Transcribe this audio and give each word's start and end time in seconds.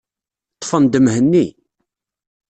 Ḍḍfen-d 0.57 0.95
Mhenni. 1.03 1.45